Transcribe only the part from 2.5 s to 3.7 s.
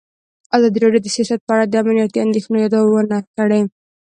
یادونه کړې.